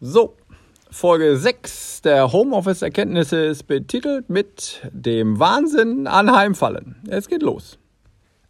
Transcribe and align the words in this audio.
So, 0.00 0.36
Folge 0.92 1.36
6 1.36 2.02
der 2.02 2.30
Homeoffice-Erkenntnisse 2.30 3.46
ist 3.46 3.66
betitelt 3.66 4.30
mit 4.30 4.80
dem 4.92 5.40
Wahnsinn 5.40 6.06
an 6.06 6.30
Heimfallen. 6.30 6.94
Es 7.08 7.26
geht 7.26 7.42
los. 7.42 7.80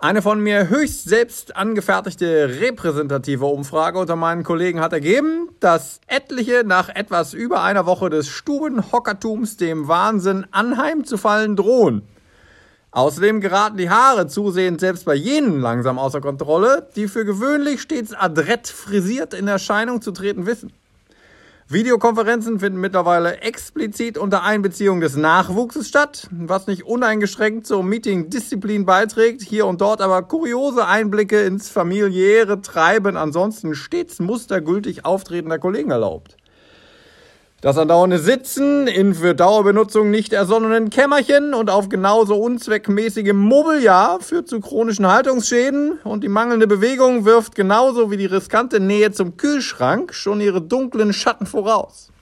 Eine 0.00 0.22
von 0.22 0.40
mir 0.40 0.68
höchst 0.68 1.04
selbst 1.04 1.54
angefertigte 1.54 2.60
repräsentative 2.60 3.44
Umfrage 3.44 4.00
unter 4.00 4.16
meinen 4.16 4.42
Kollegen 4.42 4.80
hat 4.80 4.92
ergeben, 4.92 5.48
dass 5.60 6.00
etliche 6.08 6.64
nach 6.66 6.88
etwas 6.88 7.32
über 7.32 7.62
einer 7.62 7.86
Woche 7.86 8.10
des 8.10 8.26
Stubenhockertums 8.26 9.56
dem 9.56 9.86
Wahnsinn 9.86 10.48
anheimzufallen 10.50 11.54
drohen. 11.54 12.02
Außerdem 12.90 13.40
geraten 13.40 13.76
die 13.76 13.88
Haare 13.88 14.26
zusehends 14.26 14.80
selbst 14.80 15.04
bei 15.04 15.14
jenen 15.14 15.60
langsam 15.60 16.00
außer 16.00 16.20
Kontrolle, 16.20 16.88
die 16.96 17.06
für 17.06 17.24
gewöhnlich 17.24 17.80
stets 17.82 18.12
adrett 18.14 18.66
frisiert 18.66 19.32
in 19.32 19.46
Erscheinung 19.46 20.02
zu 20.02 20.10
treten 20.10 20.44
wissen. 20.44 20.72
Videokonferenzen 21.68 22.60
finden 22.60 22.78
mittlerweile 22.78 23.40
explizit 23.40 24.18
unter 24.18 24.44
Einbeziehung 24.44 25.00
des 25.00 25.16
Nachwuchses 25.16 25.88
statt, 25.88 26.28
was 26.30 26.68
nicht 26.68 26.84
uneingeschränkt 26.84 27.66
zur 27.66 27.82
Meeting-Disziplin 27.82 28.86
beiträgt, 28.86 29.42
hier 29.42 29.66
und 29.66 29.80
dort 29.80 30.00
aber 30.00 30.22
kuriose 30.22 30.86
Einblicke 30.86 31.42
ins 31.42 31.68
familiäre 31.68 32.60
Treiben 32.60 33.16
ansonsten 33.16 33.74
stets 33.74 34.20
mustergültig 34.20 35.04
auftretender 35.04 35.58
Kollegen 35.58 35.90
erlaubt. 35.90 36.36
Das 37.66 37.78
andauernde 37.78 38.20
Sitzen 38.20 38.86
in 38.86 39.12
für 39.12 39.34
Dauerbenutzung 39.34 40.08
nicht 40.08 40.32
ersonnenen 40.32 40.88
Kämmerchen 40.88 41.52
und 41.52 41.68
auf 41.68 41.88
genauso 41.88 42.36
unzweckmäßigem 42.36 43.36
Mobiliar 43.36 44.20
führt 44.20 44.46
zu 44.46 44.60
chronischen 44.60 45.08
Haltungsschäden 45.08 45.98
und 46.04 46.22
die 46.22 46.28
mangelnde 46.28 46.68
Bewegung 46.68 47.24
wirft 47.24 47.56
genauso 47.56 48.08
wie 48.12 48.18
die 48.18 48.26
riskante 48.26 48.78
Nähe 48.78 49.10
zum 49.10 49.36
Kühlschrank 49.36 50.14
schon 50.14 50.40
ihre 50.40 50.62
dunklen 50.62 51.12
Schatten 51.12 51.44
voraus. 51.44 52.12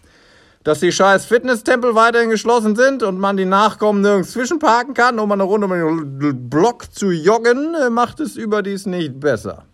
Dass 0.62 0.80
die 0.80 0.92
scheiß 0.92 1.26
Fitnesstempel 1.26 1.94
weiterhin 1.94 2.30
geschlossen 2.30 2.74
sind 2.74 3.02
und 3.02 3.18
man 3.18 3.36
die 3.36 3.44
Nachkommen 3.44 4.00
nirgends 4.00 4.30
zwischenparken 4.30 4.94
kann, 4.94 5.18
um 5.18 5.30
eine 5.30 5.42
Runde 5.42 5.66
um 5.66 6.20
den 6.20 6.48
Block 6.48 6.90
zu 6.90 7.10
joggen, 7.10 7.76
macht 7.90 8.18
es 8.20 8.36
überdies 8.36 8.86
nicht 8.86 9.20
besser. 9.20 9.66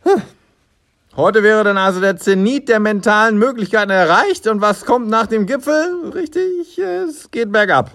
Hm. 0.00 0.20
Heute 1.14 1.42
wäre 1.42 1.62
dann 1.62 1.76
also 1.76 2.00
der 2.00 2.16
Zenit 2.16 2.70
der 2.70 2.80
mentalen 2.80 3.36
Möglichkeiten 3.36 3.90
erreicht. 3.90 4.46
Und 4.46 4.62
was 4.62 4.86
kommt 4.86 5.08
nach 5.10 5.26
dem 5.26 5.44
Gipfel? 5.44 6.10
Richtig, 6.14 6.78
es 6.78 7.30
geht 7.30 7.52
bergab. 7.52 7.90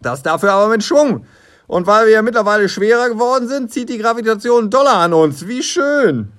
Das 0.00 0.22
dafür 0.22 0.52
aber 0.52 0.68
mit 0.68 0.84
Schwung. 0.84 1.26
Und 1.66 1.88
weil 1.88 2.06
wir 2.06 2.12
ja 2.12 2.22
mittlerweile 2.22 2.68
schwerer 2.68 3.08
geworden 3.08 3.48
sind, 3.48 3.72
zieht 3.72 3.88
die 3.88 3.98
Gravitation 3.98 4.70
doller 4.70 4.98
an 4.98 5.12
uns. 5.14 5.48
Wie 5.48 5.64
schön. 5.64 6.30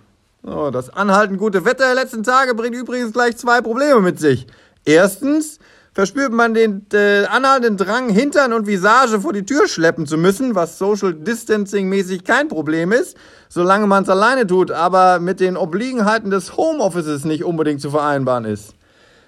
Oh, 0.44 0.70
das 0.72 0.90
anhaltend 0.90 1.38
gute 1.40 1.66
Wetter 1.66 1.86
der 1.86 1.96
letzten 1.96 2.24
Tage 2.24 2.54
bringt 2.54 2.76
übrigens 2.76 3.12
gleich 3.12 3.36
zwei 3.36 3.60
Probleme 3.60 4.00
mit 4.00 4.18
sich. 4.18 4.48
Erstens, 4.86 5.60
verspürt 5.96 6.34
man 6.34 6.54
den 6.54 6.86
äh, 6.94 7.24
anhaltenden 7.26 7.78
Drang, 7.78 8.10
Hintern 8.10 8.52
und 8.52 8.68
Visage 8.68 9.22
vor 9.22 9.32
die 9.32 9.46
Tür 9.46 9.68
schleppen 9.68 10.06
zu 10.06 10.18
müssen, 10.18 10.54
was 10.54 10.78
Social 10.78 11.14
Distancing 11.14 11.88
mäßig 11.88 12.26
kein 12.26 12.50
Problem 12.50 12.92
ist, 12.92 13.18
solange 13.48 13.88
man 13.88 14.04
es 14.04 14.10
alleine 14.10 14.46
tut, 14.46 14.72
aber 14.72 15.20
mit 15.20 15.40
den 15.40 15.56
Obliegenheiten 15.56 16.30
des 16.30 16.58
Homeoffices 16.58 17.24
nicht 17.24 17.46
unbedingt 17.46 17.80
zu 17.80 17.90
vereinbaren 17.90 18.44
ist. 18.44 18.76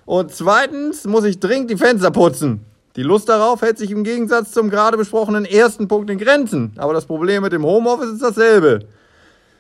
Und 0.06 0.34
zweitens 0.34 1.06
muss 1.06 1.24
ich 1.24 1.40
dringend 1.40 1.72
die 1.72 1.78
Fenster 1.78 2.12
putzen. 2.12 2.66
Die 2.98 3.04
Lust 3.04 3.30
darauf 3.30 3.62
hält 3.62 3.78
sich 3.78 3.92
im 3.92 4.04
Gegensatz 4.04 4.52
zum 4.52 4.70
gerade 4.70 4.98
besprochenen 4.98 5.46
ersten 5.46 5.88
Punkt 5.88 6.10
in 6.10 6.18
Grenzen. 6.18 6.74
Aber 6.78 6.94
das 6.94 7.06
Problem 7.06 7.44
mit 7.44 7.54
dem 7.54 7.64
Homeoffice 7.64 8.14
ist 8.14 8.24
dasselbe. 8.24 8.80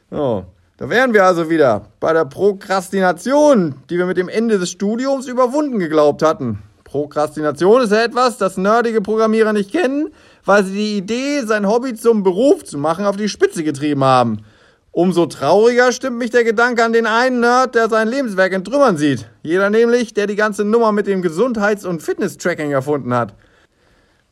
So, 0.09 0.45
da 0.77 0.89
wären 0.89 1.13
wir 1.13 1.23
also 1.23 1.49
wieder 1.49 1.85
bei 1.99 2.11
der 2.13 2.25
Prokrastination, 2.25 3.75
die 3.89 3.97
wir 3.97 4.07
mit 4.07 4.17
dem 4.17 4.27
Ende 4.27 4.59
des 4.59 4.71
Studiums 4.71 5.27
überwunden 5.27 5.79
geglaubt 5.79 6.21
hatten. 6.21 6.63
Prokrastination 6.87 7.81
ist 7.81 7.91
ja 7.91 8.01
etwas, 8.01 8.37
das 8.37 8.55
nerdige 8.55 9.01
Programmierer 9.01 9.51
nicht 9.51 9.73
kennen, 9.73 10.07
weil 10.45 10.63
sie 10.63 10.73
die 10.73 10.97
Idee, 10.97 11.41
sein 11.41 11.67
Hobby 11.67 11.93
zum 11.95 12.23
Beruf 12.23 12.63
zu 12.63 12.77
machen, 12.77 13.05
auf 13.05 13.17
die 13.17 13.27
Spitze 13.27 13.65
getrieben 13.65 14.05
haben. 14.05 14.45
Umso 14.91 15.25
trauriger 15.25 15.91
stimmt 15.91 16.17
mich 16.17 16.31
der 16.31 16.45
Gedanke 16.45 16.85
an 16.85 16.93
den 16.93 17.05
einen 17.05 17.41
Nerd, 17.41 17.75
der 17.75 17.89
sein 17.89 18.07
Lebenswerk 18.07 18.53
in 18.53 18.63
Trümmern 18.63 18.95
sieht. 18.95 19.27
Jeder 19.43 19.69
nämlich, 19.69 20.13
der 20.13 20.27
die 20.27 20.37
ganze 20.37 20.63
Nummer 20.63 20.93
mit 20.93 21.07
dem 21.07 21.21
Gesundheits- 21.21 21.85
und 21.85 22.01
Fitness-Tracking 22.01 22.71
erfunden 22.71 23.13
hat. 23.13 23.35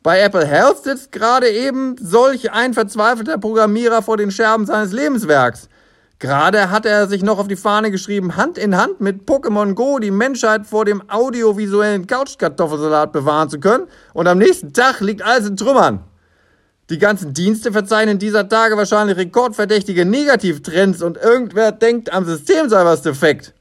Bei 0.02 0.18
Apple 0.20 0.46
Health 0.46 0.82
sitzt 0.82 1.12
gerade 1.12 1.50
eben 1.50 1.96
solch 2.00 2.52
ein 2.52 2.72
verzweifelter 2.72 3.36
Programmierer 3.36 4.00
vor 4.00 4.16
den 4.16 4.30
Scherben 4.30 4.64
seines 4.64 4.92
Lebenswerks. 4.92 5.68
Gerade 6.18 6.70
hat 6.70 6.86
er 6.86 7.08
sich 7.08 7.22
noch 7.22 7.38
auf 7.38 7.46
die 7.46 7.56
Fahne 7.56 7.90
geschrieben, 7.90 8.36
Hand 8.36 8.56
in 8.56 8.76
Hand 8.76 9.02
mit 9.02 9.28
Pokémon 9.28 9.74
Go 9.74 9.98
die 9.98 10.10
Menschheit 10.10 10.66
vor 10.66 10.86
dem 10.86 11.02
audiovisuellen 11.10 12.06
Couchkartoffelsalat 12.06 13.12
bewahren 13.12 13.50
zu 13.50 13.60
können. 13.60 13.86
Und 14.14 14.26
am 14.26 14.38
nächsten 14.38 14.72
Tag 14.72 15.00
liegt 15.00 15.20
alles 15.20 15.46
in 15.46 15.58
Trümmern. 15.58 16.00
Die 16.88 16.98
ganzen 16.98 17.34
Dienste 17.34 17.70
verzeichnen 17.70 18.18
dieser 18.18 18.48
Tage 18.48 18.78
wahrscheinlich 18.78 19.18
rekordverdächtige 19.18 20.06
Negativtrends 20.06 21.02
und 21.02 21.18
irgendwer 21.18 21.72
denkt, 21.72 22.10
am 22.10 22.24
System 22.24 22.70
sei 22.70 22.82
was 22.84 23.02
defekt. 23.02 23.52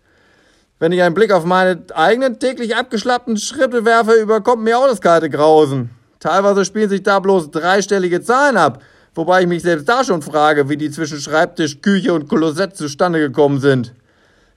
Wenn 0.80 0.94
ich 0.94 1.02
einen 1.02 1.16
Blick 1.16 1.34
auf 1.34 1.44
meine 1.44 1.84
eigenen 1.94 2.40
täglich 2.40 2.78
abgeschlappten 2.78 3.36
Schritte 3.36 3.84
werfe, 3.84 4.14
überkommt 4.14 4.64
mir 4.64 4.78
auch 4.78 4.88
das 4.88 5.02
kalte 5.02 5.30
Grausen. 5.30 5.90
Teilweise 6.20 6.64
spielen 6.64 6.90
sich 6.90 7.04
da 7.04 7.20
bloß 7.20 7.52
dreistellige 7.52 8.22
Zahlen 8.22 8.56
ab 8.56 8.82
Wobei 9.16 9.42
ich 9.42 9.48
mich 9.48 9.64
selbst 9.64 9.88
da 9.88 10.03
schon 10.03 10.22
frage, 10.22 10.68
wie 10.68 10.76
die 10.76 10.92
zwischen 10.92 11.22
Schreibtisch, 11.22 11.80
Küche 11.81 12.14
und 12.14 12.28
Klosett 12.28 12.76
zustande 12.76 13.20
gekommen 13.20 13.62
sind. 13.62 13.94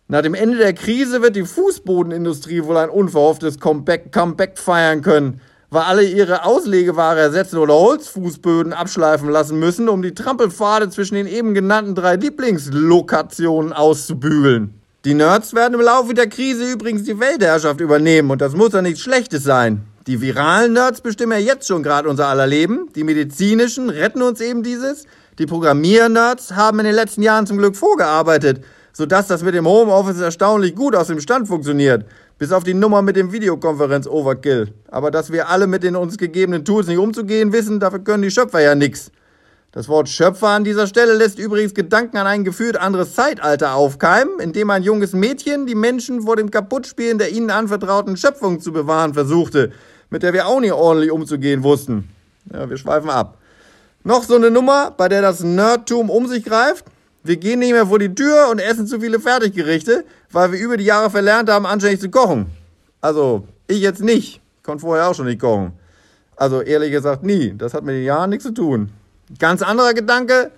Nach 0.08 0.22
dem 0.22 0.34
Ende 0.34 0.58
der 0.58 0.72
Krise 0.72 1.22
wird 1.22 1.36
die 1.36 1.44
Fußbodenindustrie 1.44 2.64
wohl 2.64 2.76
ein 2.76 2.90
unverhofftes 2.90 3.60
Comeback, 3.60 4.10
Comeback 4.10 4.58
feiern 4.58 5.02
können, 5.02 5.40
weil 5.70 5.82
alle 5.82 6.02
ihre 6.02 6.44
Auslegeware 6.44 7.20
ersetzen 7.20 7.58
oder 7.58 7.74
Holzfußböden 7.74 8.72
abschleifen 8.72 9.28
lassen 9.28 9.60
müssen, 9.60 9.88
um 9.88 10.02
die 10.02 10.14
Trampelpfade 10.14 10.90
zwischen 10.90 11.14
den 11.14 11.28
eben 11.28 11.54
genannten 11.54 11.94
drei 11.94 12.16
Lieblingslokationen 12.16 13.72
auszubügeln. 13.72 14.74
Die 15.04 15.14
Nerds 15.14 15.54
werden 15.54 15.74
im 15.74 15.82
Laufe 15.82 16.14
der 16.14 16.26
Krise 16.26 16.72
übrigens 16.72 17.04
die 17.04 17.20
Weltherrschaft 17.20 17.80
übernehmen 17.80 18.32
und 18.32 18.40
das 18.40 18.54
muss 18.54 18.72
ja 18.72 18.82
nichts 18.82 19.00
Schlechtes 19.00 19.44
sein. 19.44 19.84
Die 20.08 20.22
viralen 20.22 20.72
Nerds 20.72 21.02
bestimmen 21.02 21.32
ja 21.32 21.38
jetzt 21.38 21.68
schon 21.68 21.82
gerade 21.82 22.08
unser 22.08 22.28
aller 22.28 22.46
Leben. 22.46 22.88
Die 22.94 23.04
medizinischen 23.04 23.90
retten 23.90 24.22
uns 24.22 24.40
eben 24.40 24.62
dieses. 24.62 25.04
Die 25.38 25.44
Programmier-Nerds 25.44 26.56
haben 26.56 26.78
in 26.78 26.86
den 26.86 26.94
letzten 26.94 27.20
Jahren 27.20 27.46
zum 27.46 27.58
Glück 27.58 27.76
vorgearbeitet, 27.76 28.64
sodass 28.94 29.26
das 29.26 29.42
mit 29.42 29.54
dem 29.54 29.66
Homeoffice 29.66 30.18
erstaunlich 30.18 30.74
gut 30.74 30.96
aus 30.96 31.08
dem 31.08 31.20
Stand 31.20 31.46
funktioniert. 31.46 32.06
Bis 32.38 32.52
auf 32.52 32.64
die 32.64 32.72
Nummer 32.72 33.02
mit 33.02 33.16
dem 33.16 33.32
Videokonferenz-Overkill. 33.32 34.72
Aber 34.90 35.10
dass 35.10 35.30
wir 35.30 35.50
alle 35.50 35.66
mit 35.66 35.82
den 35.82 35.94
uns 35.94 36.16
gegebenen 36.16 36.64
Tools 36.64 36.86
nicht 36.86 36.96
umzugehen 36.96 37.52
wissen, 37.52 37.78
dafür 37.78 37.98
können 37.98 38.22
die 38.22 38.30
Schöpfer 38.30 38.62
ja 38.62 38.74
nix. 38.74 39.10
Das 39.72 39.90
Wort 39.90 40.08
Schöpfer 40.08 40.48
an 40.48 40.64
dieser 40.64 40.86
Stelle 40.86 41.12
lässt 41.12 41.38
übrigens 41.38 41.74
Gedanken 41.74 42.16
an 42.16 42.26
ein 42.26 42.44
gefühlt 42.44 42.78
anderes 42.78 43.14
Zeitalter 43.14 43.74
aufkeimen, 43.74 44.40
in 44.40 44.54
dem 44.54 44.70
ein 44.70 44.82
junges 44.82 45.12
Mädchen 45.12 45.66
die 45.66 45.74
Menschen 45.74 46.22
vor 46.22 46.36
dem 46.36 46.50
Kaputtspielen 46.50 47.18
der 47.18 47.30
ihnen 47.30 47.50
anvertrauten 47.50 48.16
Schöpfung 48.16 48.60
zu 48.60 48.72
bewahren 48.72 49.12
versuchte 49.12 49.70
mit 50.10 50.22
der 50.22 50.32
wir 50.32 50.46
auch 50.46 50.60
nicht 50.60 50.72
ordentlich 50.72 51.10
umzugehen 51.10 51.62
wussten. 51.62 52.08
Ja, 52.52 52.68
wir 52.68 52.76
schweifen 52.76 53.10
ab. 53.10 53.38
Noch 54.04 54.22
so 54.22 54.36
eine 54.36 54.50
Nummer, 54.50 54.90
bei 54.96 55.08
der 55.08 55.22
das 55.22 55.42
Nerdtum 55.42 56.08
um 56.08 56.26
sich 56.26 56.44
greift. 56.44 56.84
Wir 57.24 57.36
gehen 57.36 57.58
nicht 57.58 57.72
mehr 57.72 57.86
vor 57.86 57.98
die 57.98 58.14
Tür 58.14 58.48
und 58.50 58.58
essen 58.58 58.86
zu 58.86 59.00
viele 59.00 59.20
Fertiggerichte, 59.20 60.04
weil 60.30 60.52
wir 60.52 60.58
über 60.58 60.76
die 60.76 60.84
Jahre 60.84 61.10
verlernt 61.10 61.50
haben, 61.50 61.66
anständig 61.66 62.00
zu 62.00 62.10
kochen. 62.10 62.46
Also, 63.00 63.46
ich 63.66 63.80
jetzt 63.80 64.02
nicht. 64.02 64.40
Konnte 64.62 64.82
vorher 64.82 65.08
auch 65.08 65.14
schon 65.14 65.26
nicht 65.26 65.40
kochen. 65.40 65.72
Also, 66.36 66.62
ehrlich 66.62 66.92
gesagt, 66.92 67.22
nie. 67.22 67.54
Das 67.56 67.74
hat 67.74 67.84
mit 67.84 67.96
den 67.96 68.04
Jahren 68.04 68.30
nichts 68.30 68.44
zu 68.44 68.52
tun. 68.52 68.90
Ganz 69.38 69.62
anderer 69.62 69.92
Gedanke. 69.92 70.52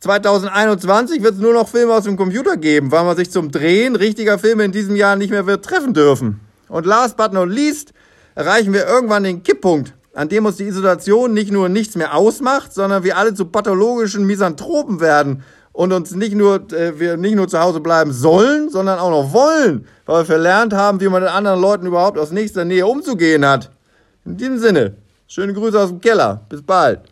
2021 0.00 1.22
wird 1.22 1.34
es 1.34 1.40
nur 1.40 1.52
noch 1.52 1.68
Filme 1.68 1.92
aus 1.92 2.04
dem 2.04 2.16
Computer 2.16 2.56
geben, 2.56 2.90
weil 2.90 3.04
man 3.04 3.16
sich 3.16 3.30
zum 3.30 3.50
Drehen 3.50 3.96
richtiger 3.96 4.38
Filme 4.38 4.64
in 4.64 4.72
diesem 4.72 4.96
Jahr 4.96 5.16
nicht 5.16 5.30
mehr 5.30 5.46
wird 5.46 5.64
treffen 5.64 5.92
dürfen. 5.92 6.40
Und 6.68 6.86
last 6.86 7.16
but 7.16 7.32
not 7.32 7.48
least, 7.48 7.92
erreichen 8.40 8.72
wir 8.72 8.86
irgendwann 8.86 9.22
den 9.22 9.42
Kipppunkt, 9.42 9.92
an 10.14 10.30
dem 10.30 10.46
uns 10.46 10.56
die 10.56 10.64
Isolation 10.64 11.34
nicht 11.34 11.52
nur 11.52 11.68
nichts 11.68 11.94
mehr 11.94 12.16
ausmacht, 12.16 12.72
sondern 12.72 13.04
wir 13.04 13.18
alle 13.18 13.34
zu 13.34 13.44
pathologischen 13.44 14.26
Misanthropen 14.26 14.98
werden 15.00 15.42
und 15.72 15.92
uns 15.92 16.14
nicht 16.14 16.34
nur, 16.34 16.72
äh, 16.72 16.98
wir 16.98 17.18
nicht 17.18 17.36
nur 17.36 17.48
zu 17.48 17.60
Hause 17.60 17.80
bleiben 17.80 18.12
sollen, 18.12 18.70
sondern 18.70 18.98
auch 18.98 19.10
noch 19.10 19.34
wollen, 19.34 19.86
weil 20.06 20.22
wir 20.22 20.24
verlernt 20.24 20.72
haben, 20.72 21.02
wie 21.02 21.08
man 21.08 21.22
mit 21.22 21.30
anderen 21.30 21.60
Leuten 21.60 21.86
überhaupt 21.86 22.18
aus 22.18 22.30
nächster 22.30 22.64
Nähe 22.64 22.86
umzugehen 22.86 23.46
hat. 23.46 23.70
In 24.24 24.38
diesem 24.38 24.58
Sinne, 24.58 24.94
schöne 25.28 25.52
Grüße 25.52 25.78
aus 25.78 25.90
dem 25.90 26.00
Keller. 26.00 26.40
Bis 26.48 26.62
bald. 26.62 27.09